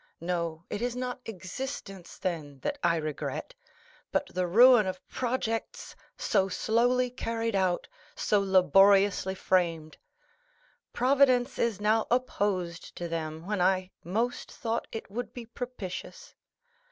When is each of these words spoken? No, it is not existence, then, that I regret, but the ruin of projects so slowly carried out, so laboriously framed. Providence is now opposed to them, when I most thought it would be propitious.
No, 0.19 0.63
it 0.67 0.81
is 0.81 0.95
not 0.95 1.21
existence, 1.27 2.17
then, 2.17 2.59
that 2.61 2.79
I 2.81 2.95
regret, 2.95 3.53
but 4.11 4.25
the 4.33 4.47
ruin 4.47 4.87
of 4.87 5.07
projects 5.07 5.95
so 6.17 6.49
slowly 6.49 7.11
carried 7.11 7.53
out, 7.53 7.87
so 8.15 8.39
laboriously 8.39 9.35
framed. 9.35 9.97
Providence 10.91 11.59
is 11.59 11.79
now 11.79 12.07
opposed 12.09 12.95
to 12.95 13.07
them, 13.07 13.45
when 13.45 13.61
I 13.61 13.91
most 14.03 14.51
thought 14.51 14.87
it 14.91 15.11
would 15.11 15.33
be 15.35 15.45
propitious. 15.45 16.33